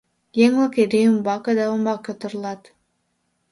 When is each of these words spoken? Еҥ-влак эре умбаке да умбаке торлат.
Еҥ-влак 0.43 0.73
эре 0.81 1.01
умбаке 1.11 1.51
да 1.59 1.65
умбаке 1.73 2.13
торлат. 2.19 2.61